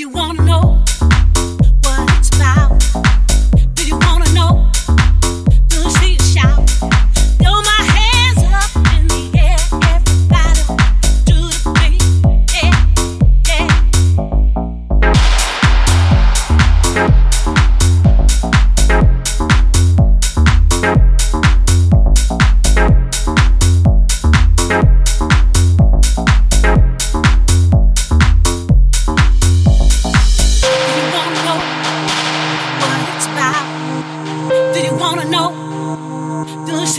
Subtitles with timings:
[0.00, 0.69] you wanna know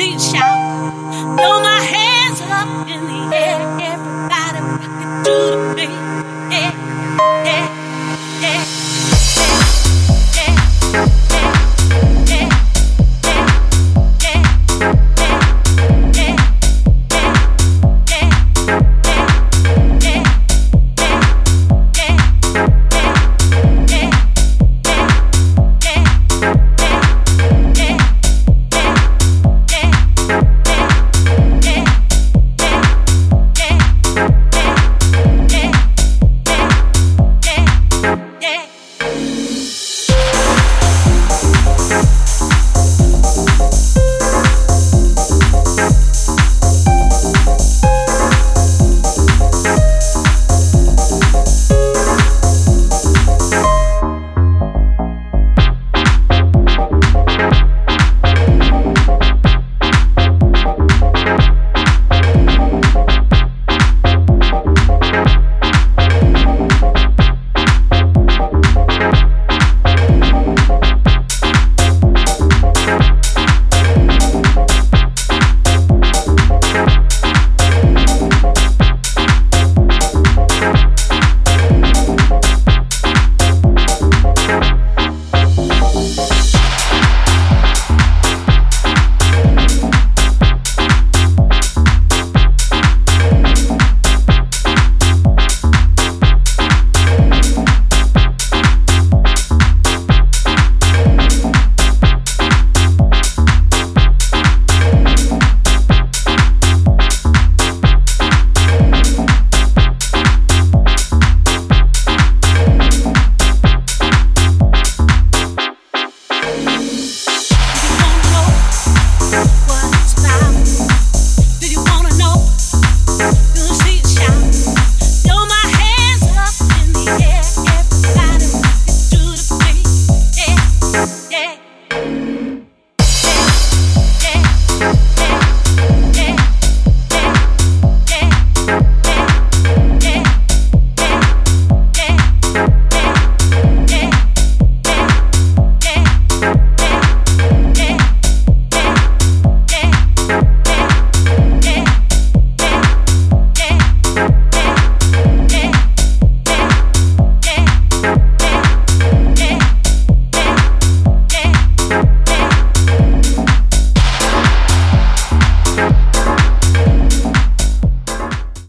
[0.02, 0.94] street shout.
[1.38, 3.81] Throw my hands up in the air.